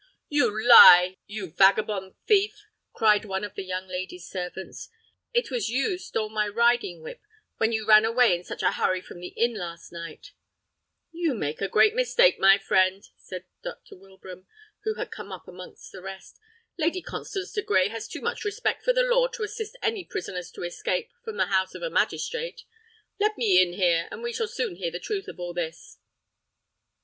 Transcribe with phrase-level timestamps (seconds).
[0.29, 4.89] "You lie, you vagabond thief!" cried one of the young lady's servants.
[5.31, 7.21] "It was you stole my riding whip,
[7.57, 10.31] when you ran away in such a hurry from the inn last night."
[11.11, 13.95] "You must make a great mistake, my friend," said Dr.
[13.95, 14.47] Wilbraham,
[14.85, 16.39] who had come up amongst the rest.
[16.79, 20.49] "Lady Constance de Grey has too much respect for the law to assist any prisoners
[20.53, 22.63] to escape from the house of a magistrate.
[23.19, 25.99] Let me in here, and we shall soon hear the truth of all this."